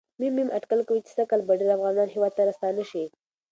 م.م 0.21 0.47
اټکل 0.57 0.79
کوي 0.87 1.01
چې 1.05 1.11
سږ 1.15 1.25
کال 1.29 1.41
به 1.47 1.53
ډېر 1.59 1.69
افغانان 1.77 2.07
هېواد 2.11 2.31
ته 2.37 2.41
راستانه 2.49 2.83
شي. 2.91 3.03